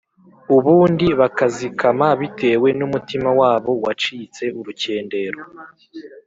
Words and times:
ubundi 0.55 1.05
bakazikama 1.19 2.07
bitewe 2.19 2.69
n’umutima 2.79 3.29
wabo 3.39 3.71
wacitse 3.85 4.43
urukendero, 4.59 5.39